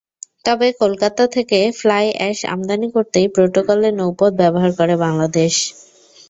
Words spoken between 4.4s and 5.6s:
ব্যবহার করে বাংলাদেশ।